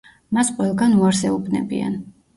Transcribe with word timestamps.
მას 0.37 0.49
ყველგან 0.61 0.95
უარს 1.01 1.21
ეუბნებიან. 1.29 1.99